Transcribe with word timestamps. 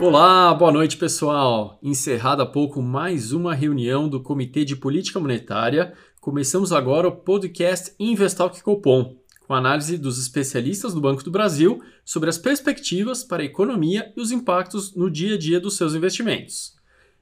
Olá, 0.00 0.54
boa 0.54 0.72
noite 0.72 0.96
pessoal. 0.96 1.78
Encerrada 1.82 2.44
há 2.44 2.46
pouco 2.46 2.80
mais 2.80 3.32
uma 3.32 3.54
reunião 3.54 4.08
do 4.08 4.18
Comitê 4.18 4.64
de 4.64 4.74
Política 4.74 5.20
Monetária, 5.20 5.92
começamos 6.22 6.72
agora 6.72 7.06
o 7.06 7.16
podcast 7.16 7.94
Investalk 8.00 8.62
Copom, 8.62 9.18
com 9.46 9.52
análise 9.52 9.98
dos 9.98 10.18
especialistas 10.18 10.94
do 10.94 11.02
Banco 11.02 11.22
do 11.22 11.30
Brasil 11.30 11.82
sobre 12.02 12.30
as 12.30 12.38
perspectivas 12.38 13.22
para 13.22 13.42
a 13.42 13.44
economia 13.44 14.10
e 14.16 14.20
os 14.22 14.32
impactos 14.32 14.96
no 14.96 15.10
dia 15.10 15.34
a 15.34 15.38
dia 15.38 15.60
dos 15.60 15.76
seus 15.76 15.94
investimentos. 15.94 16.74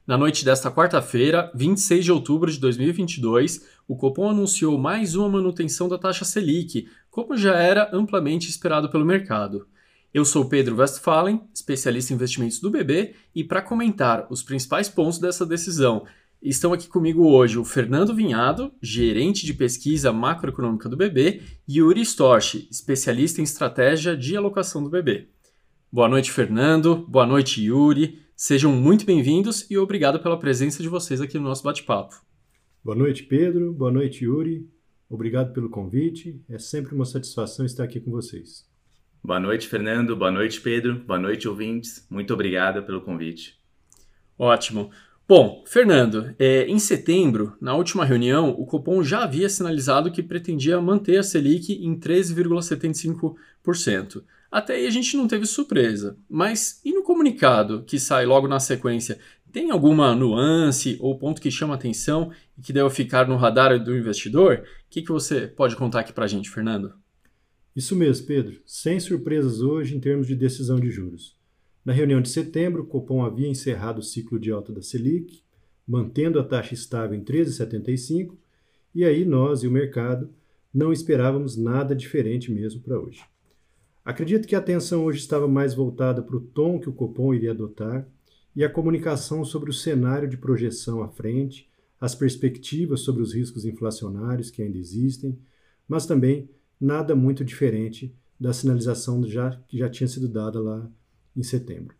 Na 0.06 0.16
noite 0.16 0.44
desta 0.44 0.70
quarta-feira, 0.70 1.50
26 1.56 2.04
de 2.04 2.12
outubro 2.12 2.48
de 2.48 2.60
2022, 2.60 3.66
o 3.88 3.96
Copom 3.96 4.30
anunciou 4.30 4.78
mais 4.78 5.16
uma 5.16 5.28
manutenção 5.28 5.88
da 5.88 5.98
taxa 5.98 6.24
Selic, 6.24 6.88
como 7.10 7.36
já 7.36 7.56
era 7.56 7.90
amplamente 7.92 8.48
esperado 8.48 8.88
pelo 8.88 9.04
mercado. 9.04 9.66
Eu 10.18 10.24
sou 10.24 10.46
Pedro 10.46 10.74
Westphalen, 10.74 11.42
especialista 11.54 12.12
em 12.12 12.16
investimentos 12.16 12.58
do 12.58 12.72
BB, 12.72 13.14
e 13.32 13.44
para 13.44 13.62
comentar 13.62 14.26
os 14.28 14.42
principais 14.42 14.88
pontos 14.88 15.20
dessa 15.20 15.46
decisão, 15.46 16.04
estão 16.42 16.72
aqui 16.72 16.88
comigo 16.88 17.24
hoje 17.28 17.56
o 17.56 17.64
Fernando 17.64 18.12
Vinhado, 18.12 18.72
gerente 18.82 19.46
de 19.46 19.54
pesquisa 19.54 20.12
macroeconômica 20.12 20.88
do 20.88 20.96
BB, 20.96 21.40
e 21.68 21.78
Yuri 21.78 22.00
Storch, 22.00 22.66
especialista 22.68 23.40
em 23.40 23.44
estratégia 23.44 24.16
de 24.16 24.36
alocação 24.36 24.82
do 24.82 24.90
BB. 24.90 25.28
Boa 25.92 26.08
noite, 26.08 26.32
Fernando. 26.32 27.06
Boa 27.06 27.24
noite, 27.24 27.62
Yuri. 27.62 28.18
Sejam 28.34 28.72
muito 28.72 29.06
bem-vindos 29.06 29.70
e 29.70 29.78
obrigado 29.78 30.18
pela 30.18 30.36
presença 30.36 30.82
de 30.82 30.88
vocês 30.88 31.20
aqui 31.20 31.38
no 31.38 31.44
nosso 31.44 31.62
bate-papo. 31.62 32.20
Boa 32.82 32.96
noite, 32.96 33.22
Pedro. 33.22 33.72
Boa 33.72 33.92
noite, 33.92 34.24
Yuri. 34.24 34.68
Obrigado 35.08 35.52
pelo 35.52 35.70
convite. 35.70 36.42
É 36.48 36.58
sempre 36.58 36.92
uma 36.92 37.04
satisfação 37.04 37.64
estar 37.64 37.84
aqui 37.84 38.00
com 38.00 38.10
vocês. 38.10 38.66
Boa 39.22 39.38
noite, 39.40 39.68
Fernando. 39.68 40.16
Boa 40.16 40.30
noite, 40.30 40.60
Pedro. 40.60 41.02
Boa 41.06 41.18
noite, 41.18 41.48
ouvintes. 41.48 42.06
Muito 42.08 42.32
obrigado 42.32 42.84
pelo 42.84 43.00
convite. 43.00 43.58
Ótimo. 44.38 44.92
Bom, 45.28 45.64
Fernando, 45.66 46.32
é, 46.38 46.66
em 46.66 46.78
setembro, 46.78 47.54
na 47.60 47.74
última 47.74 48.04
reunião, 48.04 48.50
o 48.50 48.64
Copom 48.64 49.02
já 49.02 49.24
havia 49.24 49.50
sinalizado 49.50 50.10
que 50.10 50.22
pretendia 50.22 50.80
manter 50.80 51.18
a 51.18 51.22
Selic 51.22 51.72
em 51.72 51.98
13,75%. 51.98 54.22
Até 54.50 54.76
aí 54.76 54.86
a 54.86 54.90
gente 54.90 55.14
não 55.18 55.28
teve 55.28 55.44
surpresa. 55.44 56.16
Mas 56.30 56.80
e 56.82 56.92
no 56.92 57.02
comunicado 57.02 57.84
que 57.84 57.98
sai 57.98 58.24
logo 58.24 58.48
na 58.48 58.58
sequência? 58.58 59.18
Tem 59.52 59.70
alguma 59.70 60.14
nuance 60.14 60.96
ou 61.00 61.18
ponto 61.18 61.42
que 61.42 61.50
chama 61.50 61.74
atenção 61.74 62.32
e 62.56 62.62
que 62.62 62.72
deve 62.72 62.88
ficar 62.88 63.28
no 63.28 63.36
radar 63.36 63.78
do 63.82 63.94
investidor? 63.94 64.62
O 64.62 64.64
que, 64.88 65.02
que 65.02 65.12
você 65.12 65.46
pode 65.46 65.76
contar 65.76 66.00
aqui 66.00 66.14
para 66.14 66.24
a 66.24 66.28
gente, 66.28 66.48
Fernando? 66.48 66.94
Isso 67.78 67.94
mesmo, 67.94 68.26
Pedro. 68.26 68.60
Sem 68.66 68.98
surpresas 68.98 69.60
hoje 69.60 69.96
em 69.96 70.00
termos 70.00 70.26
de 70.26 70.34
decisão 70.34 70.80
de 70.80 70.90
juros. 70.90 71.38
Na 71.84 71.92
reunião 71.92 72.20
de 72.20 72.28
setembro, 72.28 72.82
o 72.82 72.86
Copom 72.86 73.24
havia 73.24 73.46
encerrado 73.46 74.00
o 74.00 74.02
ciclo 74.02 74.36
de 74.36 74.50
alta 74.50 74.72
da 74.72 74.82
Selic, 74.82 75.44
mantendo 75.86 76.40
a 76.40 76.44
taxa 76.44 76.74
estável 76.74 77.16
em 77.16 77.22
13,75, 77.22 78.36
e 78.92 79.04
aí 79.04 79.24
nós 79.24 79.62
e 79.62 79.68
o 79.68 79.70
mercado 79.70 80.28
não 80.74 80.92
esperávamos 80.92 81.56
nada 81.56 81.94
diferente 81.94 82.50
mesmo 82.50 82.80
para 82.80 82.98
hoje. 82.98 83.22
Acredito 84.04 84.48
que 84.48 84.56
a 84.56 84.58
atenção 84.58 85.04
hoje 85.04 85.20
estava 85.20 85.46
mais 85.46 85.72
voltada 85.72 86.20
para 86.20 86.36
o 86.36 86.40
tom 86.40 86.80
que 86.80 86.88
o 86.88 86.92
Copom 86.92 87.32
iria 87.32 87.52
adotar 87.52 88.08
e 88.56 88.64
a 88.64 88.68
comunicação 88.68 89.44
sobre 89.44 89.70
o 89.70 89.72
cenário 89.72 90.28
de 90.28 90.36
projeção 90.36 91.00
à 91.00 91.08
frente, 91.08 91.70
as 92.00 92.12
perspectivas 92.12 93.02
sobre 93.02 93.22
os 93.22 93.32
riscos 93.32 93.64
inflacionários 93.64 94.50
que 94.50 94.62
ainda 94.62 94.78
existem, 94.78 95.38
mas 95.86 96.06
também 96.06 96.50
nada 96.80 97.14
muito 97.14 97.44
diferente 97.44 98.14
da 98.38 98.52
sinalização 98.52 99.26
já, 99.26 99.50
que 99.66 99.78
já 99.78 99.88
tinha 99.88 100.06
sido 100.06 100.28
dada 100.28 100.60
lá 100.60 100.88
em 101.36 101.42
setembro. 101.42 101.96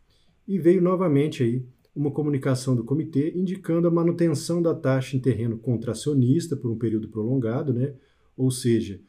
E 0.46 0.58
veio 0.58 0.80
novamente 0.80 1.42
aí 1.42 1.64
uma 1.94 2.10
comunicação 2.10 2.77
do 2.77 2.84
comitê 2.84 3.33
indicando 3.34 3.88
a 3.88 3.90
manutenção 3.90 4.62
da 4.62 4.74
taxa 4.74 5.17
em 5.17 5.20
terreno 5.20 5.58
contracionista 5.58 6.56
por 6.56 6.70
um 6.70 6.78
período 6.78 7.08
prolongado, 7.08 7.72
né? 7.72 7.94
ou 8.36 8.50
seja, 8.50 9.00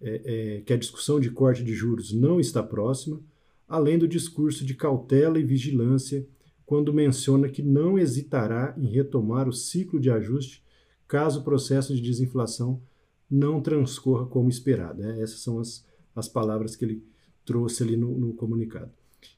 é, 0.00 0.22
é, 0.24 0.60
que 0.62 0.72
a 0.72 0.76
discussão 0.76 1.20
de 1.20 1.30
corte 1.30 1.62
de 1.62 1.74
juros 1.74 2.12
não 2.12 2.40
está 2.40 2.62
próxima, 2.62 3.20
além 3.68 3.98
do 3.98 4.08
discurso 4.08 4.64
de 4.64 4.74
cautela 4.74 5.38
e 5.38 5.44
vigilância 5.44 6.26
quando 6.64 6.92
menciona 6.92 7.48
que 7.48 7.62
não 7.62 7.98
hesitará 7.98 8.74
em 8.78 8.86
retomar 8.86 9.48
o 9.48 9.52
ciclo 9.52 10.00
de 10.00 10.10
ajuste 10.10 10.64
caso 11.06 11.40
o 11.40 11.44
processo 11.44 11.94
de 11.94 12.00
desinflação 12.00 12.80
não 13.30 13.60
transcorra 13.60 14.26
como 14.26 14.48
esperado. 14.48 15.02
Né? 15.02 15.20
Essas 15.20 15.40
são 15.40 15.58
as, 15.58 15.84
as 16.14 16.28
palavras 16.28 16.76
que 16.76 16.84
ele 16.84 17.04
trouxe 17.44 17.82
ali 17.82 17.96
no, 17.96 18.16
no 18.18 18.34
comunicado. 18.34 18.90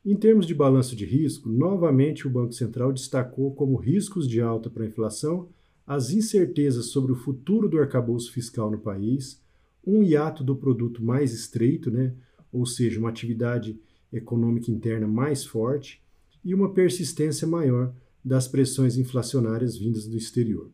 Em 0.04 0.16
termos 0.16 0.46
de 0.46 0.54
balanço 0.54 0.94
de 0.94 1.04
risco, 1.04 1.48
novamente 1.48 2.26
o 2.26 2.30
Banco 2.30 2.52
Central 2.52 2.92
destacou 2.92 3.54
como 3.54 3.76
riscos 3.76 4.28
de 4.28 4.40
alta 4.40 4.68
para 4.68 4.84
a 4.84 4.86
inflação 4.86 5.48
as 5.86 6.12
incertezas 6.12 6.86
sobre 6.86 7.10
o 7.10 7.16
futuro 7.16 7.68
do 7.68 7.78
arcabouço 7.78 8.30
fiscal 8.32 8.70
no 8.70 8.78
país, 8.78 9.42
um 9.84 10.04
hiato 10.04 10.44
do 10.44 10.54
produto 10.54 11.02
mais 11.02 11.32
estreito, 11.32 11.90
né? 11.90 12.14
ou 12.52 12.64
seja, 12.64 13.00
uma 13.00 13.08
atividade 13.08 13.76
econômica 14.12 14.70
interna 14.70 15.08
mais 15.08 15.44
forte, 15.44 16.00
e 16.44 16.54
uma 16.54 16.72
persistência 16.72 17.46
maior 17.46 17.92
das 18.24 18.46
pressões 18.46 18.96
inflacionárias 18.96 19.76
vindas 19.76 20.06
do 20.06 20.16
exterior. 20.16 20.70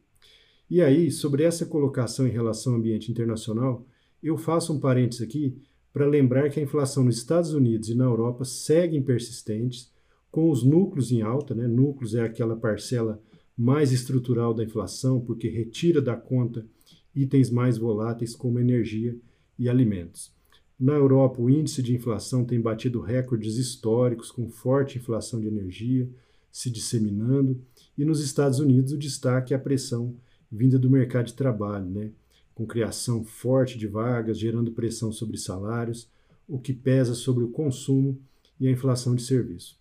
E 0.69 0.82
aí, 0.82 1.10
sobre 1.12 1.44
essa 1.44 1.65
colocação 1.65 2.27
em 2.27 2.31
relação 2.31 2.72
ao 2.72 2.78
ambiente 2.78 3.10
internacional, 3.10 3.87
eu 4.22 4.37
faço 4.37 4.72
um 4.72 4.81
parênteses 4.81 5.22
aqui 5.22 5.56
para 5.93 6.06
lembrar 6.06 6.50
que 6.50 6.59
a 6.59 6.62
inflação 6.62 7.04
nos 7.04 7.16
Estados 7.16 7.54
Unidos 7.54 7.88
e 7.88 7.94
na 7.94 8.04
Europa 8.04 8.44
seguem 8.44 9.03
persistentes, 9.03 9.91
com 10.31 10.50
os 10.50 10.65
núcleos 10.65 11.12
em 11.12 11.22
alta, 11.22 11.55
né? 11.55 11.66
núcleos 11.66 12.15
é 12.15 12.22
aquela 12.22 12.56
parcela 12.56 13.22
mais 13.56 13.93
estrutural 13.93 14.53
da 14.53 14.65
inflação, 14.65 15.21
porque 15.21 15.49
retira 15.49 16.03
da 16.03 16.16
conta 16.16 16.66
itens 17.15 17.49
mais 17.49 17.78
voláteis 17.78 18.34
como 18.34 18.59
energia 18.59 19.16
e 19.59 19.69
alimentos. 19.69 20.34
Na 20.78 20.93
Europa, 20.93 21.41
o 21.41 21.49
índice 21.49 21.82
de 21.82 21.94
inflação 21.94 22.44
tem 22.44 22.60
batido 22.60 23.00
recordes 23.00 23.56
históricos, 23.56 24.31
com 24.31 24.50
forte 24.50 24.99
inflação 24.99 25.41
de 25.41 25.47
energia 25.47 26.06
se 26.53 26.71
disseminando, 26.71 27.59
e 27.97 28.05
nos 28.05 28.21
Estados 28.21 28.59
Unidos 28.59 28.93
o 28.93 28.99
destaque 28.99 29.55
é 29.55 29.56
a 29.56 29.60
pressão 29.60 30.15
vinda 30.56 30.78
do 30.78 30.91
mercado 30.91 31.27
de 31.27 31.34
trabalho, 31.34 31.87
né? 31.87 32.11
com 32.55 32.67
criação 32.67 33.22
forte 33.22 33.78
de 33.78 33.87
vagas, 33.87 34.39
gerando 34.39 34.72
pressão 34.72 35.12
sobre 35.12 35.37
salários, 35.37 36.09
o 36.49 36.59
que 36.59 36.72
pesa 36.72 37.15
sobre 37.15 37.44
o 37.44 37.50
consumo 37.50 38.19
e 38.59 38.67
a 38.67 38.71
inflação 38.71 39.15
de 39.15 39.22
serviço. 39.22 39.78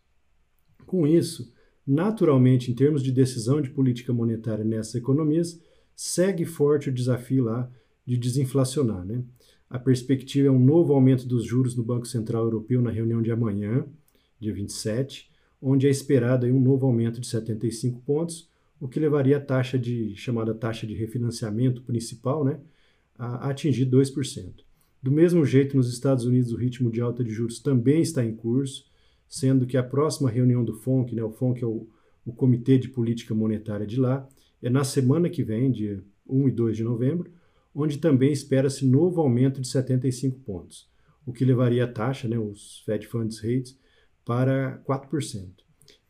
Com 0.86 1.08
isso, 1.08 1.54
naturalmente, 1.88 2.70
em 2.70 2.76
termos 2.76 3.02
de 3.02 3.14
decisão 3.14 3.62
de 3.62 3.70
política 3.70 4.12
monetária 4.12 4.66
nessas 4.66 4.96
economias, 4.96 5.60
segue 5.96 6.46
forte 6.46 6.90
o 6.90 6.94
desafio 6.94 7.46
lá 7.46 7.72
de 8.06 8.18
desinflacionar. 8.18 9.06
Né? 9.06 9.24
A 9.70 9.80
perspectiva 9.80 10.50
é 10.50 10.52
um 10.52 10.60
novo 10.60 10.94
aumento 10.94 11.26
dos 11.26 11.46
juros 11.46 11.76
no 11.76 11.84
Banco 11.84 12.06
Central 12.06 12.44
Europeu 12.44 12.82
na 12.82 12.92
reunião 12.92 13.22
de 13.22 13.32
amanhã, 13.32 13.86
dia 14.38 14.54
27, 14.54 15.32
onde 15.62 15.88
é 15.88 15.90
esperado 15.90 16.46
um 16.46 16.60
novo 16.60 16.86
aumento 16.86 17.22
de 17.22 17.28
75 17.28 18.02
pontos, 18.02 18.50
o 18.86 18.88
que 18.88 19.00
levaria 19.00 19.38
a 19.38 19.42
taxa 19.42 19.80
de 19.80 20.16
chamada 20.16 20.54
taxa 20.54 20.86
de 20.86 20.94
refinanciamento 20.94 21.82
principal 21.82 22.46
né, 22.46 22.60
a 23.18 23.50
atingir 23.50 23.88
2%. 23.88 24.64
Do 25.02 25.12
mesmo 25.12 25.44
jeito, 25.44 25.76
nos 25.76 25.92
Estados 25.92 26.24
Unidos, 26.24 26.52
o 26.54 26.56
ritmo 26.56 26.92
de 26.92 27.02
alta 27.02 27.24
de 27.24 27.32
juros 27.32 27.60
também 27.60 28.02
está 28.04 28.24
em 28.24 28.36
curso, 28.36 28.86
sendo 29.28 29.66
que 29.66 29.76
a 29.76 29.82
próxima 29.82 30.30
reunião 30.30 30.64
do 30.64 30.76
FONC, 30.76 31.16
né, 31.16 31.24
o 31.24 31.32
FONC 31.32 31.64
é 31.64 31.66
o, 31.66 31.88
o 32.24 32.32
Comitê 32.32 32.78
de 32.78 32.88
Política 32.88 33.34
Monetária 33.34 33.88
de 33.88 34.00
lá, 34.00 34.30
é 34.62 34.70
na 34.70 34.84
semana 34.84 35.32
que 35.32 35.44
vem, 35.44 35.72
dia 35.72 36.04
1 36.28 36.50
e 36.50 36.52
2 36.52 36.78
de 36.78 36.84
novembro, 36.84 37.32
onde 37.74 37.98
também 37.98 38.32
espera-se 38.32 38.86
novo 38.86 39.20
aumento 39.20 39.60
de 39.60 39.68
75 39.68 40.40
pontos, 40.42 40.88
o 41.26 41.34
que 41.34 41.44
levaria 41.44 41.86
a 41.86 41.92
taxa, 41.92 42.28
né, 42.28 42.38
os 42.38 42.84
Fed 42.86 43.08
Funds 43.08 43.40
Rates, 43.40 43.80
para 44.24 44.80
4% 44.88 45.65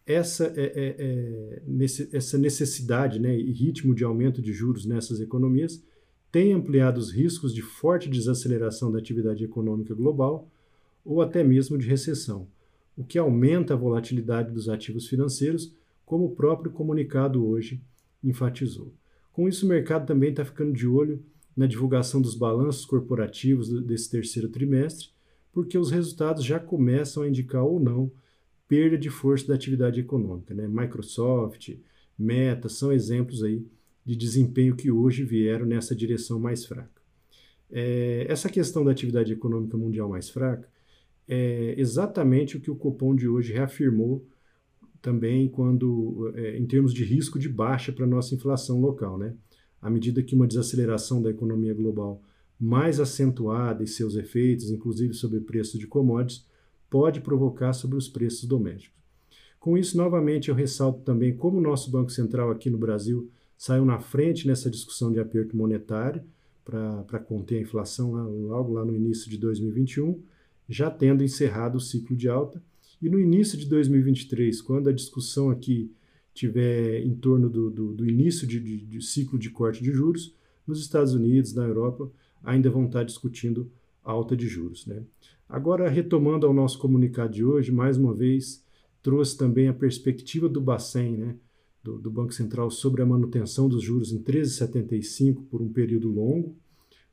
essa, 0.06 0.54
é, 0.56 0.66
é, 0.76 0.96
é, 1.00 2.16
essa 2.16 2.38
necessidade 2.38 3.20
né, 3.20 3.36
e 3.36 3.52
ritmo 3.52 3.96
de 3.96 4.04
aumento 4.04 4.42
de 4.42 4.54
juros 4.54 4.86
nessas 4.86 5.20
economias 5.20 5.84
tem 6.32 6.54
ampliado 6.54 7.00
os 7.00 7.12
riscos 7.12 7.54
de 7.54 7.62
forte 7.62 8.10
desaceleração 8.10 8.92
da 8.92 9.00
atividade 9.00 9.44
econômica 9.44 9.96
global 9.96 10.52
ou 11.04 11.22
até 11.22 11.44
mesmo 11.44 11.78
de 11.78 11.88
recessão, 11.88 12.48
o 12.98 13.04
que 13.04 13.18
aumenta 13.18 13.74
a 13.74 13.78
volatilidade 13.78 14.52
dos 14.52 14.68
ativos 14.68 15.08
financeiros, 15.08 15.76
como 16.06 16.26
o 16.26 16.36
próprio 16.36 16.72
comunicado 16.72 17.46
hoje 17.48 17.82
enfatizou. 18.24 18.94
Com 19.32 19.48
isso, 19.48 19.66
o 19.66 19.70
mercado 19.70 20.06
também 20.06 20.32
está 20.32 20.44
ficando 20.44 20.74
de 20.74 20.88
olho 20.88 21.24
na 21.56 21.68
divulgação 21.68 22.22
dos 22.22 22.36
balanços 22.36 22.86
corporativos 22.86 23.70
desse 23.84 24.10
terceiro 24.10 24.50
trimestre, 24.50 25.10
porque 25.52 25.78
os 25.78 25.90
resultados 25.90 26.44
já 26.44 26.60
começam 26.60 27.24
a 27.24 27.30
indicar 27.30 27.64
ou 27.64 27.80
não 27.80 28.12
perda 28.76 28.98
de 28.98 29.10
força 29.10 29.48
da 29.48 29.56
atividade 29.56 30.02
econômica. 30.02 30.54
Né? 30.54 30.68
Microsoft, 30.68 31.78
Meta 32.20 32.68
são 32.68 32.92
exemplos 32.92 33.42
aí 33.42 33.66
de 34.06 34.18
desempenho 34.18 34.76
que 34.76 34.92
hoje 34.92 35.24
vieram 35.24 35.66
nessa 35.66 35.96
direção 35.96 36.38
mais 36.38 36.66
fraca. 36.66 37.02
É, 37.72 38.26
essa 38.28 38.50
questão 38.50 38.84
da 38.84 38.92
atividade 38.92 39.32
econômica 39.32 39.78
mundial 39.78 40.10
mais 40.10 40.30
fraca 40.30 40.68
é 41.26 41.74
exatamente 41.78 42.58
o 42.58 42.60
que 42.60 42.70
o 42.70 42.76
Copom 42.76 43.16
de 43.16 43.30
hoje 43.30 43.54
reafirmou, 43.54 44.28
também 45.02 45.48
quando 45.48 46.34
é, 46.36 46.58
em 46.58 46.66
termos 46.66 46.94
de 46.94 47.06
risco 47.06 47.40
de 47.40 47.48
baixa 47.48 47.94
para 47.94 48.06
nossa 48.06 48.36
inflação 48.36 48.82
local, 48.82 49.18
né? 49.18 49.34
À 49.82 49.90
medida 49.90 50.22
que 50.22 50.36
uma 50.36 50.48
desaceleração 50.48 51.22
da 51.22 51.30
economia 51.30 51.74
global 51.74 52.22
mais 52.60 53.00
acentuada 53.00 53.84
e 53.84 53.88
seus 53.88 54.16
efeitos, 54.16 54.70
inclusive 54.70 55.14
sobre 55.14 55.38
o 55.40 55.44
preço 55.44 55.78
de 55.78 55.88
commodities, 55.88 56.46
pode 56.90 57.22
provocar 57.22 57.74
sobre 57.74 57.98
os 57.98 58.08
preços 58.08 58.46
domésticos. 58.46 58.96
Com 59.60 59.78
isso, 59.78 59.98
novamente, 59.98 60.50
eu 60.50 60.56
ressalto 60.56 61.02
também 61.02 61.36
como 61.36 61.58
o 61.58 61.62
nosso 61.62 61.90
Banco 61.90 62.12
Central 62.12 62.52
aqui 62.52 62.70
no 62.70 62.78
Brasil 62.78 63.30
saiu 63.58 63.86
na 63.86 64.00
frente 64.00 64.48
nessa 64.48 64.70
discussão 64.70 65.12
de 65.12 65.20
aperto 65.20 65.56
monetário 65.58 66.22
para 66.64 67.20
conter 67.20 67.58
a 67.58 67.62
inflação 67.62 68.12
logo 68.48 68.74
lá 68.74 68.84
no 68.84 68.96
início 68.96 69.30
de 69.30 69.38
2021, 69.38 70.22
já 70.68 70.90
tendo 70.90 71.24
encerrado 71.24 71.76
o 71.76 71.80
ciclo 71.80 72.16
de 72.16 72.28
alta. 72.28 72.62
E 73.02 73.10
no 73.10 73.20
início 73.20 73.58
de 73.58 73.68
2023, 73.68 74.62
quando 74.62 74.90
a 74.90 74.94
discussão 74.94 75.50
aqui 75.50 75.92
tiver 76.34 77.02
em 77.04 77.16
torno 77.16 77.50
do, 77.50 77.70
do, 77.70 77.94
do 77.94 78.10
início 78.10 78.48
de, 78.48 78.60
de, 78.60 78.78
de, 78.78 79.02
ciclo 79.02 79.40
de 79.40 79.50
corte 79.50 79.82
de 79.82 79.92
juros, 79.92 80.36
nos 80.68 80.82
Estados 80.82 81.14
Unidos, 81.14 81.54
na 81.54 81.64
Europa, 81.64 82.12
ainda 82.44 82.70
vão 82.70 82.86
estar 82.86 83.04
discutindo 83.04 83.72
alta 84.06 84.36
de 84.36 84.48
juros. 84.48 84.86
Né? 84.86 85.04
Agora, 85.50 85.90
retomando 85.90 86.46
ao 86.46 86.54
nosso 86.54 86.80
comunicado 86.80 87.34
de 87.34 87.44
hoje, 87.44 87.72
mais 87.72 87.98
uma 87.98 88.14
vez, 88.14 88.64
trouxe 89.02 89.38
também 89.38 89.68
a 89.68 89.74
perspectiva 89.74 90.48
do 90.48 90.62
Bacen, 90.62 91.18
né, 91.18 91.36
do, 91.84 92.00
do, 92.00 92.10
Banco 92.10 92.34
Central, 92.34 92.72
sobre 92.72 93.02
a 93.02 93.06
manutenção 93.06 93.68
dos 93.68 93.84
juros 93.84 94.12
em 94.12 94.22
13,75 94.22 95.44
por 95.50 95.62
um 95.62 95.72
período 95.72 96.10
longo. 96.10 96.56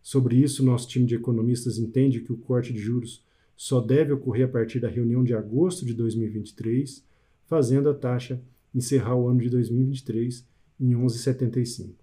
Sobre 0.00 0.36
isso, 0.36 0.64
nosso 0.64 0.88
time 0.88 1.06
de 1.06 1.14
economistas 1.14 1.78
entende 1.78 2.20
que 2.20 2.32
o 2.32 2.36
corte 2.36 2.72
de 2.72 2.78
juros 2.78 3.24
só 3.56 3.80
deve 3.80 4.12
ocorrer 4.12 4.46
a 4.46 4.50
partir 4.50 4.80
da 4.80 4.88
reunião 4.88 5.22
de 5.22 5.34
agosto 5.34 5.84
de 5.84 5.94
2023, 5.94 7.04
fazendo 7.44 7.88
a 7.88 7.94
taxa 7.94 8.42
encerrar 8.74 9.14
o 9.16 9.28
ano 9.28 9.40
de 9.40 9.50
2023 9.50 10.46
em 10.80 10.90
11,75. 10.92 12.01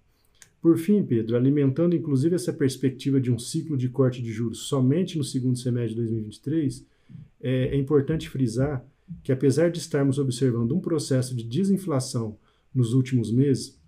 Por 0.60 0.76
fim, 0.76 1.02
Pedro, 1.02 1.36
alimentando 1.36 1.96
inclusive 1.96 2.34
essa 2.34 2.52
perspectiva 2.52 3.20
de 3.20 3.32
um 3.32 3.38
ciclo 3.38 3.76
de 3.76 3.88
corte 3.88 4.22
de 4.22 4.30
juros 4.30 4.66
somente 4.66 5.16
no 5.16 5.24
segundo 5.24 5.58
semestre 5.58 5.94
de 5.94 6.02
2023, 6.02 6.86
é, 7.40 7.68
é 7.68 7.76
importante 7.76 8.28
frisar 8.28 8.84
que, 9.22 9.32
apesar 9.32 9.70
de 9.70 9.78
estarmos 9.78 10.18
observando 10.18 10.76
um 10.76 10.80
processo 10.80 11.34
de 11.34 11.44
desinflação 11.44 12.38
nos 12.74 12.92
últimos 12.92 13.32
meses, 13.32 13.80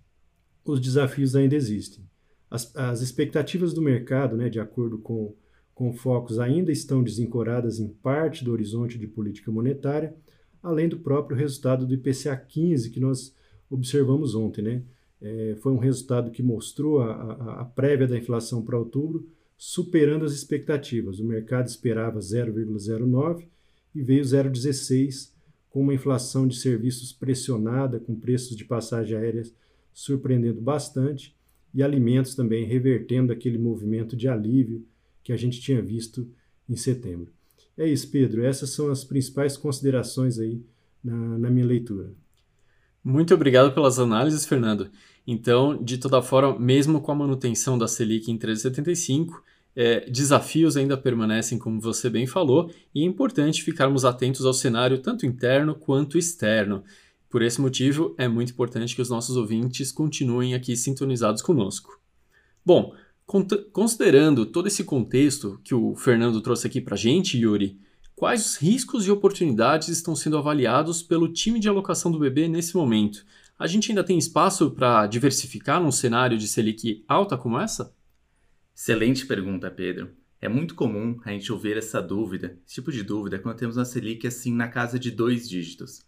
os 0.65 0.79
desafios 0.79 1.35
ainda 1.35 1.55
existem. 1.55 2.03
As, 2.49 2.75
as 2.75 3.01
expectativas 3.01 3.73
do 3.73 3.81
mercado, 3.81 4.35
né, 4.35 4.49
de 4.49 4.59
acordo 4.59 4.97
com, 4.97 5.35
com 5.73 5.93
focos, 5.93 6.39
ainda 6.39 6.71
estão 6.71 7.03
desencoradas 7.03 7.79
em 7.79 7.87
parte 7.87 8.43
do 8.43 8.51
horizonte 8.51 8.97
de 8.97 9.07
política 9.07 9.51
monetária, 9.51 10.15
além 10.61 10.89
do 10.89 10.99
próprio 10.99 11.37
resultado 11.37 11.85
do 11.85 11.93
IPCA 11.93 12.35
15 12.35 12.89
que 12.89 12.99
nós 12.99 13.35
observamos 13.69 14.33
ontem, 14.35 14.61
né? 14.61 14.83
É, 15.23 15.55
foi 15.61 15.71
um 15.71 15.77
resultado 15.77 16.29
que 16.29 16.43
mostrou 16.43 17.01
a, 17.01 17.13
a, 17.13 17.61
a 17.61 17.65
prévia 17.65 18.05
da 18.05 18.17
inflação 18.17 18.61
para 18.61 18.77
outubro 18.77 19.25
superando 19.57 20.25
as 20.25 20.33
expectativas. 20.33 21.19
O 21.19 21.23
mercado 21.23 21.67
esperava 21.67 22.19
0,09 22.19 23.47
e 23.95 24.01
veio 24.03 24.21
0,16, 24.21 25.31
com 25.69 25.81
uma 25.81 25.93
inflação 25.93 26.45
de 26.45 26.57
serviços 26.57 27.13
pressionada, 27.13 27.99
com 27.99 28.13
preços 28.13 28.57
de 28.57 28.65
passagem 28.65 29.17
aérea 29.17 29.43
surpreendendo 29.93 30.59
bastante 30.59 31.35
e 31.73 31.81
alimentos 31.81 32.35
também 32.35 32.65
revertendo 32.65 33.31
aquele 33.31 33.57
movimento 33.57 34.15
de 34.15 34.27
alívio 34.27 34.85
que 35.23 35.31
a 35.31 35.37
gente 35.37 35.61
tinha 35.61 35.81
visto 35.81 36.29
em 36.69 36.75
setembro. 36.75 37.31
É 37.77 37.87
isso, 37.87 38.11
Pedro. 38.11 38.43
Essas 38.43 38.71
são 38.71 38.91
as 38.91 39.03
principais 39.03 39.55
considerações 39.55 40.37
aí 40.37 40.61
na, 41.03 41.37
na 41.39 41.49
minha 41.49 41.65
leitura. 41.65 42.11
Muito 43.03 43.33
obrigado 43.33 43.73
pelas 43.73 43.99
análises, 43.99 44.45
Fernando. 44.45 44.89
Então, 45.27 45.81
de 45.81 45.97
toda 45.97 46.21
forma, 46.21 46.57
mesmo 46.57 47.01
com 47.01 47.11
a 47.11 47.15
manutenção 47.15 47.77
da 47.77 47.87
Selic 47.87 48.31
em 48.31 48.37
13,75, 48.37 49.41
é, 49.75 50.09
desafios 50.09 50.77
ainda 50.77 50.95
permanecem, 50.95 51.57
como 51.57 51.81
você 51.81 52.09
bem 52.09 52.27
falou, 52.27 52.71
e 52.93 53.01
é 53.01 53.05
importante 53.05 53.63
ficarmos 53.63 54.05
atentos 54.05 54.45
ao 54.45 54.53
cenário 54.53 55.01
tanto 55.01 55.25
interno 55.25 55.75
quanto 55.75 56.17
externo. 56.17 56.83
Por 57.29 57.41
esse 57.41 57.59
motivo, 57.59 58.13
é 58.17 58.27
muito 58.27 58.51
importante 58.51 58.95
que 58.95 59.01
os 59.01 59.09
nossos 59.09 59.35
ouvintes 59.35 59.91
continuem 59.91 60.53
aqui 60.53 60.75
sintonizados 60.75 61.41
conosco. 61.41 61.99
Bom, 62.65 62.93
considerando 63.71 64.45
todo 64.45 64.67
esse 64.67 64.83
contexto 64.83 65.59
que 65.63 65.73
o 65.73 65.95
Fernando 65.95 66.39
trouxe 66.41 66.67
aqui 66.67 66.79
para 66.79 66.95
gente, 66.95 67.37
Yuri, 67.37 67.79
quais 68.15 68.45
os 68.45 68.55
riscos 68.57 69.05
e 69.05 69.11
oportunidades 69.11 69.89
estão 69.89 70.15
sendo 70.15 70.37
avaliados 70.37 71.03
pelo 71.03 71.31
time 71.31 71.59
de 71.59 71.69
alocação 71.69 72.11
do 72.11 72.19
BB 72.19 72.47
nesse 72.47 72.75
momento? 72.75 73.25
a 73.57 73.67
gente 73.67 73.91
ainda 73.91 74.03
tem 74.03 74.17
espaço 74.17 74.71
para 74.71 75.07
diversificar 75.07 75.81
num 75.81 75.91
cenário 75.91 76.37
de 76.37 76.47
Selic 76.47 77.03
alta 77.07 77.37
como 77.37 77.59
essa? 77.59 77.95
Excelente 78.75 79.25
pergunta, 79.25 79.71
Pedro. 79.71 80.11
É 80.41 80.49
muito 80.49 80.75
comum 80.75 81.17
a 81.23 81.31
gente 81.31 81.49
ouvir 81.51 81.77
essa 81.77 82.01
dúvida, 82.01 82.59
esse 82.65 82.75
tipo 82.75 82.91
de 82.91 83.03
dúvida, 83.03 83.39
quando 83.39 83.57
temos 83.57 83.77
uma 83.77 83.85
Selic 83.85 84.27
assim 84.27 84.53
na 84.53 84.67
casa 84.67 84.99
de 84.99 85.11
dois 85.11 85.47
dígitos. 85.47 86.01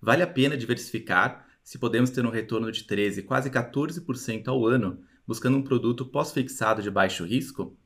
Vale 0.00 0.22
a 0.22 0.26
pena 0.26 0.56
diversificar 0.56 1.46
se 1.62 1.78
podemos 1.78 2.10
ter 2.10 2.24
um 2.24 2.30
retorno 2.30 2.72
de 2.72 2.84
13, 2.84 3.22
quase 3.24 3.50
14% 3.50 4.48
ao 4.48 4.66
ano, 4.66 4.98
buscando 5.26 5.58
um 5.58 5.62
produto 5.62 6.06
pós-fixado 6.06 6.82
de 6.82 6.90
baixo 6.90 7.24
risco? 7.24 7.76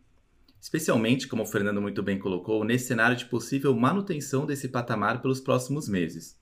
Especialmente, 0.66 1.28
como 1.28 1.44
o 1.44 1.46
Fernando 1.46 1.80
muito 1.80 2.02
bem 2.02 2.18
colocou, 2.18 2.64
nesse 2.64 2.88
cenário 2.88 3.16
de 3.16 3.26
possível 3.26 3.72
manutenção 3.72 4.44
desse 4.44 4.66
patamar 4.66 5.22
pelos 5.22 5.38
próximos 5.38 5.88
meses. 5.88 6.36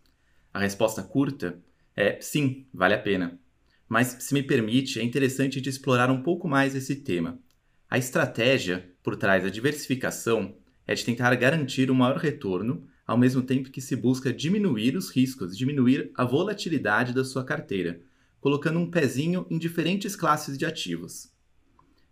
A 0.51 0.59
resposta 0.59 1.03
curta 1.03 1.63
é, 1.95 2.19
sim, 2.23 2.65
vale 2.73 2.95
a 2.95 2.99
pena. 2.99 3.39
Mas, 3.87 4.17
se 4.21 4.33
me 4.33 4.43
permite, 4.43 4.99
é 4.99 5.03
interessante 5.03 5.61
de 5.61 5.69
explorar 5.69 6.11
um 6.11 6.23
pouco 6.23 6.49
mais 6.49 6.75
esse 6.75 6.97
tema. 6.97 7.39
A 7.91 7.99
estratégia 7.99 8.91
por 9.03 9.15
trás 9.15 9.43
da 9.43 9.51
diversificação 9.51 10.57
é 10.87 10.95
de 10.95 11.05
tentar 11.05 11.35
garantir 11.35 11.91
um 11.91 11.95
maior 11.95 12.17
retorno, 12.17 12.89
ao 13.07 13.19
mesmo 13.19 13.43
tempo 13.43 13.71
que 13.71 13.83
se 13.83 13.95
busca 13.95 14.33
diminuir 14.33 14.97
os 14.97 15.11
riscos, 15.11 15.55
diminuir 15.55 16.11
a 16.15 16.25
volatilidade 16.25 17.13
da 17.13 17.27
sua 17.27 17.45
carteira, 17.45 18.01
colocando 18.41 18.79
um 18.79 18.91
pezinho 18.91 19.47
em 19.51 19.59
diferentes 19.59 20.17
classes 20.17 20.57
de 20.57 20.65
ativos. 20.65 21.34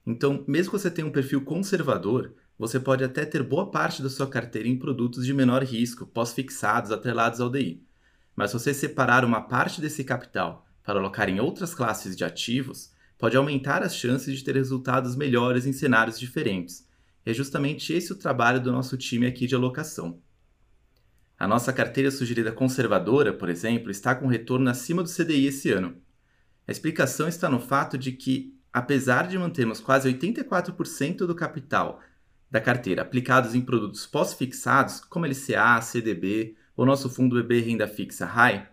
Então, 0.07 0.45
mesmo 0.49 0.73
que 0.73 0.79
você 0.79 0.91
tenha 0.91 1.07
um 1.07 1.13
perfil 1.13 1.45
conservador, 1.45 2.35
você 2.59 2.79
pode 2.79 3.05
até 3.05 3.25
ter 3.25 3.43
boa 3.43 3.71
parte 3.71 4.03
da 4.03 4.11
sua 4.11 4.29
carteira 4.29 4.69
em 4.69 4.79
produtos 4.79 5.25
de 5.25 5.33
menor 5.33 5.63
risco, 5.63 6.07
pós-fixados, 6.07 6.91
atrelados 6.91 7.41
ao 7.41 7.51
DI. 7.51 7.85
Mas 8.35 8.51
se 8.51 8.59
você 8.59 8.75
separar 8.75 9.25
uma 9.25 9.41
parte 9.41 9.81
desse 9.81 10.05
capital 10.05 10.67
para 10.83 10.99
alocar 10.99 11.29
em 11.29 11.41
outras 11.41 11.75
classes 11.75 12.17
de 12.17 12.25
ativos, 12.25 12.93
pode 13.19 13.37
aumentar 13.37 13.83
as 13.83 13.95
chances 13.95 14.37
de 14.37 14.45
ter 14.45 14.55
resultados 14.57 15.15
melhores 15.15 15.67
em 15.67 15.73
cenários 15.73 16.19
diferentes. 16.19 16.89
É 17.25 17.33
justamente 17.33 17.93
esse 17.93 18.13
o 18.13 18.17
trabalho 18.17 18.61
do 18.61 18.73
nosso 18.73 18.97
time 18.97 19.27
aqui 19.27 19.47
de 19.47 19.55
alocação. 19.55 20.21
A 21.39 21.47
nossa 21.47 21.73
carteira 21.73 22.11
sugerida 22.11 22.53
conservadora, 22.53 23.33
por 23.33 23.49
exemplo, 23.49 23.91
está 23.91 24.15
com 24.15 24.27
retorno 24.27 24.69
acima 24.69 25.03
do 25.03 25.09
CDI 25.09 25.47
esse 25.47 25.71
ano. 25.71 25.97
A 26.67 26.73
explicação 26.73 27.27
está 27.29 27.49
no 27.49 27.59
fato 27.59 27.99
de 27.99 28.13
que, 28.13 28.57
apesar 28.73 29.29
de 29.29 29.39
mantermos 29.39 29.81
quase 29.81 30.13
84% 30.13 31.19
do 31.19 31.35
capital 31.35 32.01
da 32.51 32.61
carteira 32.61 33.03
aplicados 33.03 33.55
em 33.55 33.61
produtos 33.61 34.07
pós-fixados, 34.07 35.01
como 35.01 35.27
LCA, 35.27 35.81
CDB, 35.81 36.57
o 36.77 36.85
nosso 36.85 37.09
fundo 37.11 37.37
BB 37.37 37.61
renda 37.61 37.87
fixa 37.87 38.27
high, 38.27 38.69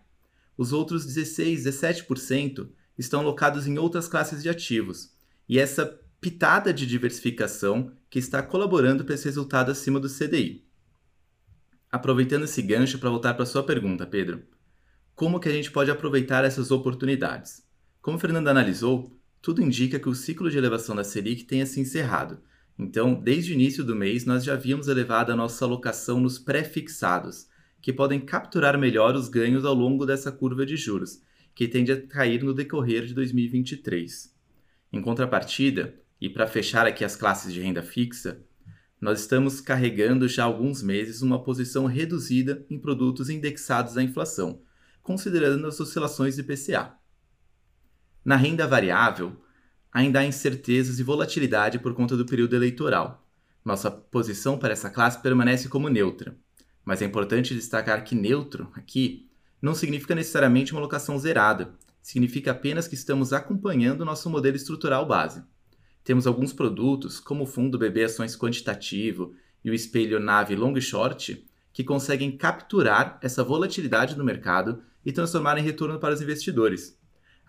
os 0.57 0.73
outros 0.73 1.05
16, 1.05 1.65
17% 1.65 2.69
estão 2.97 3.21
alocados 3.21 3.65
em 3.65 3.77
outras 3.77 4.07
classes 4.07 4.43
de 4.43 4.49
ativos. 4.49 5.13
E 5.47 5.57
essa 5.57 5.99
pitada 6.19 6.73
de 6.73 6.85
diversificação 6.85 7.93
que 8.09 8.19
está 8.19 8.43
colaborando 8.43 9.05
para 9.05 9.15
esse 9.15 9.25
resultado 9.25 9.71
acima 9.71 9.99
do 9.99 10.09
CDI. 10.09 10.65
Aproveitando 11.89 12.43
esse 12.43 12.61
gancho 12.61 12.99
para 12.99 13.09
voltar 13.09 13.33
para 13.33 13.45
sua 13.45 13.63
pergunta, 13.63 14.05
Pedro. 14.05 14.43
Como 15.15 15.39
que 15.39 15.47
a 15.49 15.51
gente 15.51 15.71
pode 15.71 15.89
aproveitar 15.89 16.43
essas 16.43 16.71
oportunidades? 16.71 17.65
Como 18.01 18.17
o 18.17 18.19
Fernando 18.19 18.49
analisou, 18.49 19.18
tudo 19.41 19.61
indica 19.61 19.99
que 19.99 20.09
o 20.09 20.15
ciclo 20.15 20.49
de 20.49 20.57
elevação 20.57 20.95
da 20.95 21.03
Selic 21.03 21.45
tenha 21.45 21.65
se 21.65 21.79
encerrado. 21.79 22.39
Então, 22.77 23.13
desde 23.13 23.51
o 23.51 23.55
início 23.55 23.83
do 23.83 23.95
mês, 23.95 24.25
nós 24.25 24.43
já 24.43 24.53
havíamos 24.53 24.87
elevado 24.87 25.31
a 25.31 25.35
nossa 25.35 25.65
alocação 25.65 26.19
nos 26.19 26.39
pré-fixados, 26.39 27.47
que 27.81 27.93
podem 27.93 28.19
capturar 28.19 28.77
melhor 28.77 29.15
os 29.15 29.29
ganhos 29.29 29.65
ao 29.65 29.73
longo 29.73 30.05
dessa 30.05 30.31
curva 30.31 30.65
de 30.65 30.75
juros, 30.75 31.21
que 31.55 31.67
tende 31.67 31.91
a 31.91 32.01
cair 32.07 32.43
no 32.43 32.53
decorrer 32.53 33.05
de 33.05 33.13
2023. 33.13 34.33
Em 34.91 35.01
contrapartida, 35.01 35.95
e 36.21 36.29
para 36.29 36.47
fechar 36.47 36.85
aqui 36.85 37.05
as 37.05 37.15
classes 37.15 37.53
de 37.53 37.61
renda 37.61 37.81
fixa, 37.81 38.41
nós 38.99 39.21
estamos 39.21 39.61
carregando 39.61 40.27
já 40.27 40.43
há 40.43 40.45
alguns 40.45 40.83
meses 40.83 41.21
uma 41.21 41.41
posição 41.41 41.85
reduzida 41.85 42.65
em 42.69 42.77
produtos 42.77 43.29
indexados 43.29 43.97
à 43.97 44.03
inflação, 44.03 44.61
considerando 45.01 45.65
as 45.65 45.79
oscilações 45.79 46.35
de 46.35 46.41
IPCA. 46.41 46.98
Na 48.23 48.35
renda 48.35 48.67
variável, 48.67 49.35
ainda 49.91 50.19
há 50.19 50.25
incertezas 50.25 50.99
e 50.99 51.03
volatilidade 51.03 51.79
por 51.79 51.93
conta 51.93 52.15
do 52.15 52.25
período 52.25 52.55
eleitoral. 52.55 53.25
Nossa 53.63 53.89
posição 53.89 54.57
para 54.57 54.73
essa 54.73 54.89
classe 54.89 55.21
permanece 55.21 55.67
como 55.67 55.89
neutra 55.89 56.37
mas 56.89 57.03
é 57.03 57.05
importante 57.05 57.53
destacar 57.53 58.03
que 58.03 58.15
neutro 58.15 58.71
aqui 58.73 59.29
não 59.61 59.75
significa 59.75 60.15
necessariamente 60.15 60.71
uma 60.71 60.81
alocação 60.81 61.19
zerada, 61.19 61.75
significa 62.01 62.49
apenas 62.49 62.87
que 62.87 62.95
estamos 62.95 63.31
acompanhando 63.31 64.03
nosso 64.03 64.27
modelo 64.27 64.55
estrutural 64.55 65.05
base. 65.05 65.43
Temos 66.03 66.25
alguns 66.25 66.51
produtos, 66.51 67.19
como 67.19 67.43
o 67.43 67.45
fundo 67.45 67.77
BB 67.77 68.05
Ações 68.05 68.35
Quantitativo 68.35 69.35
e 69.63 69.69
o 69.69 69.73
espelho 69.75 70.19
Nave 70.19 70.55
Long 70.55 70.81
Short, 70.81 71.45
que 71.71 71.83
conseguem 71.83 72.35
capturar 72.35 73.19
essa 73.21 73.43
volatilidade 73.43 74.15
do 74.15 74.25
mercado 74.25 74.81
e 75.05 75.11
transformar 75.11 75.59
em 75.59 75.63
retorno 75.63 75.99
para 75.99 76.15
os 76.15 76.23
investidores. 76.23 76.98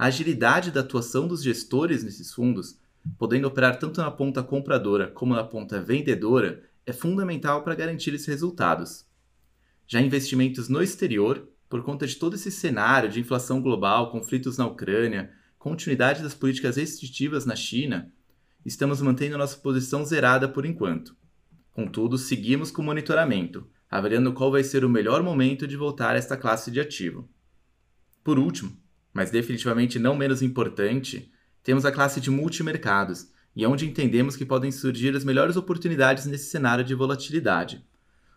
A 0.01 0.07
agilidade 0.07 0.71
da 0.71 0.81
atuação 0.81 1.29
dos 1.29 1.43
gestores 1.43 2.03
nesses 2.03 2.33
fundos, 2.33 2.79
podendo 3.19 3.47
operar 3.47 3.79
tanto 3.79 4.01
na 4.01 4.11
ponta 4.11 4.43
compradora 4.43 5.09
como 5.09 5.35
na 5.35 5.45
ponta 5.45 5.79
vendedora, 5.79 6.65
é 6.87 6.93
fundamental 6.95 7.63
para 7.63 7.75
garantir 7.75 8.15
esses 8.15 8.27
resultados. 8.27 9.05
Já 9.87 10.01
investimentos 10.01 10.71
no 10.71 10.83
exterior, 10.83 11.47
por 11.69 11.83
conta 11.83 12.07
de 12.07 12.17
todo 12.17 12.35
esse 12.35 12.51
cenário 12.51 13.11
de 13.11 13.21
inflação 13.21 13.61
global, 13.61 14.11
conflitos 14.11 14.57
na 14.57 14.67
Ucrânia, 14.67 15.33
continuidade 15.59 16.23
das 16.23 16.33
políticas 16.33 16.77
restritivas 16.77 17.45
na 17.45 17.55
China, 17.55 18.11
estamos 18.65 19.03
mantendo 19.03 19.37
nossa 19.37 19.59
posição 19.59 20.03
zerada 20.03 20.49
por 20.49 20.65
enquanto. 20.65 21.15
Contudo, 21.73 22.17
seguimos 22.17 22.71
com 22.71 22.81
o 22.81 22.87
monitoramento, 22.87 23.69
avaliando 23.91 24.33
qual 24.33 24.51
vai 24.51 24.65
ser 24.65 24.83
o 24.83 24.89
melhor 24.89 25.23
momento 25.23 25.69
de 25.69 25.77
voltar 25.77 26.15
a 26.15 26.19
esta 26.19 26.39
classe 26.39 26.71
de 26.71 26.81
ativo. 26.81 27.29
Por 28.25 28.39
último, 28.39 28.81
mas 29.13 29.31
definitivamente 29.31 29.99
não 29.99 30.17
menos 30.17 30.43
importante, 30.43 31.31
temos 31.63 31.85
a 31.85 31.93
classe 31.93 32.21
de 32.21 32.31
multimercados, 32.31 33.29
e 33.55 33.65
é 33.65 33.69
onde 33.69 33.87
entendemos 33.87 34.37
que 34.37 34.47
podem 34.47 34.71
surgir 34.71 35.15
as 35.15 35.25
melhores 35.25 35.57
oportunidades 35.57 36.27
nesse 36.27 36.51
cenário 36.51 36.85
de 36.85 36.95
volatilidade. 36.95 37.85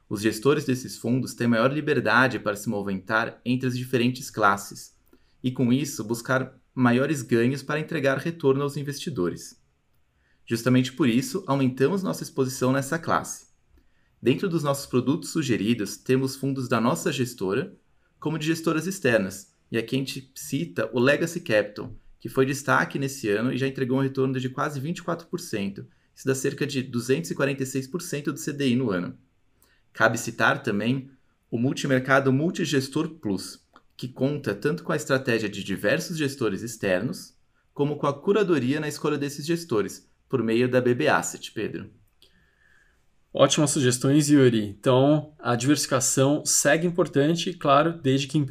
Os 0.09 0.21
gestores 0.21 0.65
desses 0.65 0.97
fundos 0.97 1.33
têm 1.33 1.47
maior 1.47 1.71
liberdade 1.71 2.39
para 2.39 2.55
se 2.55 2.67
movimentar 2.69 3.39
entre 3.45 3.67
as 3.67 3.77
diferentes 3.77 4.29
classes, 4.29 4.95
e 5.43 5.51
com 5.51 5.71
isso 5.71 6.03
buscar 6.03 6.53
maiores 6.73 7.21
ganhos 7.21 7.61
para 7.61 7.79
entregar 7.79 8.17
retorno 8.17 8.63
aos 8.63 8.77
investidores. 8.77 9.61
Justamente 10.45 10.91
por 10.91 11.07
isso, 11.07 11.43
aumentamos 11.47 12.03
nossa 12.03 12.23
exposição 12.23 12.71
nessa 12.73 12.99
classe. 12.99 13.47
Dentro 14.21 14.49
dos 14.49 14.63
nossos 14.63 14.85
produtos 14.85 15.29
sugeridos, 15.29 15.97
temos 15.97 16.35
fundos 16.35 16.67
da 16.67 16.81
nossa 16.81 17.11
gestora, 17.11 17.77
como 18.19 18.39
de 18.39 18.47
gestoras 18.47 18.87
externas, 18.87 19.52
e 19.73 19.77
aqui 19.79 19.95
a 19.95 19.99
gente 19.99 20.31
cita 20.35 20.87
o 20.93 20.99
Legacy 20.99 21.39
Capital, 21.39 21.91
que 22.19 22.29
foi 22.29 22.45
destaque 22.45 22.99
nesse 22.99 23.27
ano 23.29 23.51
e 23.51 23.57
já 23.57 23.67
entregou 23.67 23.97
um 23.97 24.03
retorno 24.03 24.39
de 24.39 24.47
quase 24.47 24.79
24%, 24.79 25.83
isso 26.15 26.27
dá 26.27 26.35
cerca 26.35 26.67
de 26.67 26.83
246% 26.83 28.25
do 28.25 28.39
CDI 28.39 28.75
no 28.75 28.91
ano. 28.91 29.17
Cabe 29.91 30.19
citar 30.19 30.61
também 30.61 31.09
o 31.49 31.57
multimercado 31.57 32.31
Multigestor 32.31 33.15
Plus, 33.15 33.65
que 33.97 34.07
conta 34.07 34.53
tanto 34.53 34.83
com 34.83 34.91
a 34.91 34.95
estratégia 34.95 35.49
de 35.49 35.63
diversos 35.63 36.19
gestores 36.19 36.61
externos, 36.61 37.35
como 37.73 37.97
com 37.97 38.05
a 38.05 38.13
curadoria 38.13 38.79
na 38.79 38.87
escolha 38.87 39.17
desses 39.17 39.43
gestores, 39.43 40.07
por 40.29 40.43
meio 40.43 40.69
da 40.69 40.79
BB 40.79 41.07
Asset, 41.07 41.51
Pedro. 41.51 41.89
Ótimas 43.33 43.71
sugestões, 43.71 44.29
Yuri. 44.29 44.63
Então, 44.63 45.31
a 45.39 45.55
diversificação 45.55 46.45
segue 46.45 46.85
importante, 46.85 47.51
claro, 47.51 47.93
desde 47.93 48.27
que 48.27 48.37
em 48.37 48.45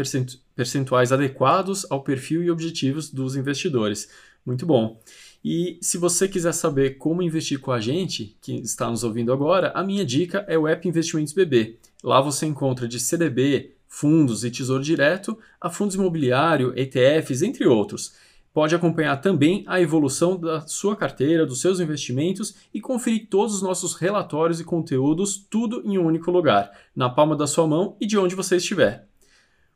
percentuais 0.56 1.12
adequados 1.12 1.86
ao 1.88 2.02
perfil 2.02 2.42
e 2.42 2.50
objetivos 2.50 3.08
dos 3.08 3.36
investidores. 3.36 4.08
Muito 4.44 4.66
bom. 4.66 5.00
E 5.44 5.78
se 5.80 5.98
você 5.98 6.26
quiser 6.26 6.52
saber 6.52 6.98
como 6.98 7.22
investir 7.22 7.60
com 7.60 7.70
a 7.70 7.80
gente, 7.80 8.36
que 8.42 8.54
está 8.56 8.90
nos 8.90 9.04
ouvindo 9.04 9.32
agora, 9.32 9.70
a 9.72 9.84
minha 9.84 10.04
dica 10.04 10.44
é 10.48 10.58
o 10.58 10.66
app 10.66 10.86
Investimentos 10.88 11.32
BB. 11.32 11.78
Lá 12.02 12.20
você 12.20 12.44
encontra 12.46 12.88
de 12.88 12.98
CDB, 12.98 13.74
fundos 13.86 14.44
e 14.44 14.50
tesouro 14.50 14.82
direto 14.82 15.38
a 15.60 15.70
fundos 15.70 15.94
imobiliário, 15.94 16.72
ETFs, 16.76 17.42
entre 17.42 17.68
outros 17.68 18.14
pode 18.52 18.74
acompanhar 18.74 19.16
também 19.20 19.64
a 19.66 19.80
evolução 19.80 20.38
da 20.38 20.60
sua 20.62 20.94
carteira, 20.94 21.46
dos 21.46 21.60
seus 21.60 21.80
investimentos 21.80 22.54
e 22.72 22.80
conferir 22.80 23.28
todos 23.28 23.54
os 23.54 23.62
nossos 23.62 23.94
relatórios 23.94 24.60
e 24.60 24.64
conteúdos, 24.64 25.36
tudo 25.50 25.82
em 25.84 25.98
um 25.98 26.06
único 26.06 26.30
lugar, 26.30 26.70
na 26.94 27.08
palma 27.08 27.34
da 27.34 27.46
sua 27.46 27.66
mão 27.66 27.96
e 28.00 28.06
de 28.06 28.18
onde 28.18 28.34
você 28.34 28.56
estiver. 28.56 29.08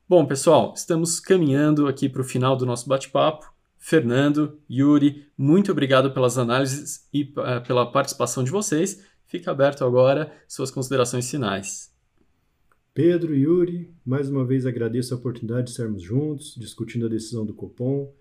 Bom, 0.09 0.27
pessoal, 0.27 0.75
estamos 0.77 1.19
caminhando 1.19 1.89
aqui 1.89 2.09
para 2.09 2.21
o 2.21 2.25
final 2.25 2.57
do 2.57 2.67
nosso 2.67 2.89
bate-papo. 2.89 3.53
Fernando, 3.79 4.59
Yuri, 4.71 5.27
muito 5.37 5.73
obrigado 5.73 6.13
pelas 6.13 6.39
análises 6.39 7.09
e 7.13 7.23
uh, 7.23 7.67
pela 7.67 7.91
participação 7.91 8.45
de 8.45 8.51
vocês. 8.51 9.03
Fica 9.27 9.51
aberto 9.51 9.85
agora 9.85 10.33
suas 10.47 10.71
considerações 10.71 11.29
finais. 11.31 11.93
Pedro, 12.95 13.35
Yuri, 13.35 13.93
mais 14.05 14.29
uma 14.29 14.45
vez 14.45 14.65
agradeço 14.65 15.13
a 15.13 15.17
oportunidade 15.17 15.65
de 15.65 15.71
estarmos 15.71 16.03
juntos, 16.03 16.55
discutindo 16.57 17.07
a 17.07 17.09
decisão 17.09 17.45
do 17.45 17.53
Copom 17.53 18.13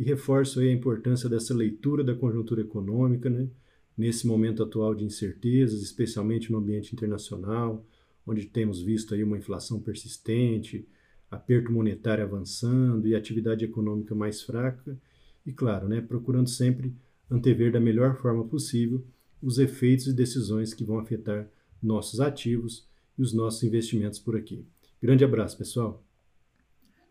e 0.00 0.02
reforço 0.02 0.60
a 0.60 0.72
importância 0.72 1.28
dessa 1.28 1.52
leitura 1.52 2.02
da 2.02 2.14
conjuntura 2.14 2.62
econômica, 2.62 3.28
né? 3.28 3.46
nesse 3.94 4.26
momento 4.26 4.62
atual 4.62 4.94
de 4.94 5.04
incertezas, 5.04 5.82
especialmente 5.82 6.50
no 6.50 6.56
ambiente 6.56 6.94
internacional, 6.94 7.84
onde 8.26 8.46
temos 8.46 8.80
visto 8.80 9.12
aí 9.12 9.22
uma 9.22 9.36
inflação 9.36 9.78
persistente, 9.78 10.88
aperto 11.30 11.70
monetário 11.70 12.24
avançando 12.24 13.06
e 13.06 13.14
atividade 13.14 13.62
econômica 13.62 14.14
mais 14.14 14.40
fraca, 14.40 14.98
e 15.44 15.52
claro, 15.52 15.86
né, 15.86 16.00
procurando 16.00 16.48
sempre 16.48 16.96
antever 17.30 17.70
da 17.70 17.78
melhor 17.78 18.16
forma 18.16 18.46
possível 18.46 19.04
os 19.42 19.58
efeitos 19.58 20.06
e 20.06 20.14
decisões 20.14 20.72
que 20.72 20.82
vão 20.82 20.98
afetar 20.98 21.46
nossos 21.82 22.20
ativos 22.20 22.88
e 23.18 23.22
os 23.22 23.34
nossos 23.34 23.62
investimentos 23.64 24.18
por 24.18 24.34
aqui. 24.34 24.64
Grande 25.02 25.24
abraço, 25.24 25.58
pessoal! 25.58 26.09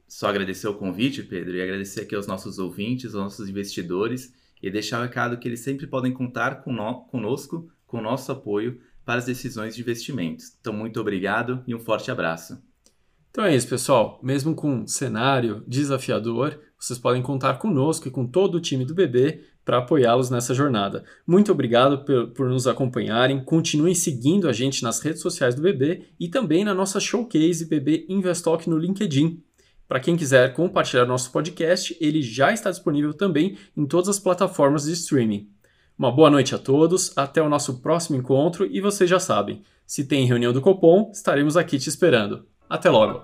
Só 0.10 0.28
agradecer 0.28 0.68
o 0.68 0.74
convite, 0.74 1.22
Pedro, 1.22 1.56
e 1.56 1.62
agradecer 1.62 2.02
aqui 2.02 2.16
aos 2.16 2.26
nossos 2.26 2.58
ouvintes, 2.58 3.14
aos 3.14 3.24
nossos 3.24 3.48
investidores, 3.48 4.34
e 4.62 4.70
deixar 4.72 5.00
o 5.00 5.04
recado 5.04 5.38
que 5.38 5.48
eles 5.48 5.60
sempre 5.60 5.86
podem 5.86 6.12
contar 6.12 6.64
conosco, 6.64 7.72
com 7.86 8.00
o 8.00 8.02
nosso 8.02 8.32
apoio 8.32 8.82
para 9.06 9.20
as 9.20 9.26
decisões 9.26 9.76
de 9.76 9.82
investimentos. 9.82 10.58
Então, 10.60 10.74
muito 10.74 11.00
obrigado 11.00 11.64
e 11.68 11.76
um 11.76 11.80
forte 11.80 12.10
abraço. 12.10 12.60
Então 13.30 13.44
é 13.44 13.56
isso, 13.56 13.68
pessoal. 13.68 14.20
Mesmo 14.24 14.56
com 14.56 14.78
um 14.78 14.88
cenário 14.88 15.64
desafiador, 15.68 16.60
vocês 16.80 16.98
podem 16.98 17.22
contar 17.22 17.60
conosco 17.60 18.08
e 18.08 18.12
com 18.12 18.26
todo 18.26 18.56
o 18.56 18.60
time 18.60 18.84
do 18.86 18.96
BB 18.96 19.44
para 19.64 19.78
apoiá-los 19.78 20.32
nessa 20.32 20.54
jornada. 20.56 21.04
Muito 21.28 21.52
obrigado 21.52 22.04
por, 22.04 22.30
por, 22.32 22.50
nos 22.50 22.66
acompanharem. 22.66 23.44
Continuem 23.44 23.94
seguindo 23.94 24.50
a 24.50 24.54
gente 24.54 24.82
nas 24.82 25.00
redes 25.00 25.22
sociais 25.22 25.54
do 25.54 25.62
BB 25.62 26.08
e 26.20 26.28
também 26.28 26.64
na 26.64 26.74
nossa 26.74 27.00
showcase 27.00 27.66
BB 27.66 28.08
Investock 28.10 28.68
no 28.68 28.80
LinkedIn. 28.80 29.44
Para 29.90 30.00
quem 30.00 30.16
quiser 30.16 30.54
compartilhar 30.54 31.04
nosso 31.04 31.32
podcast, 31.32 31.98
ele 32.00 32.22
já 32.22 32.54
está 32.54 32.70
disponível 32.70 33.12
também 33.12 33.58
em 33.76 33.88
todas 33.88 34.08
as 34.08 34.20
plataformas 34.20 34.84
de 34.84 34.92
streaming. 34.94 35.50
Uma 35.98 36.12
boa 36.12 36.30
noite 36.30 36.54
a 36.54 36.60
todos, 36.60 37.12
até 37.18 37.42
o 37.42 37.50
nosso 37.50 37.82
próximo 37.82 38.16
encontro 38.16 38.68
e 38.68 38.80
vocês 38.80 39.10
já 39.10 39.20
sabem, 39.20 39.64
se 39.88 40.06
tem 40.06 40.28
reunião 40.28 40.54
do 40.54 40.62
Copom, 40.62 41.10
estaremos 41.12 41.58
aqui 41.58 41.80
te 41.80 41.90
esperando. 41.90 42.46
Até 42.70 42.88
logo! 42.88 43.20